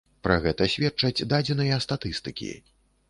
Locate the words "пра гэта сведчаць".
0.27-1.25